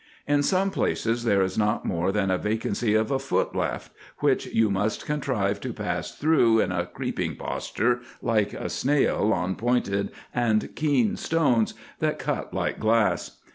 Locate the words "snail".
8.67-9.31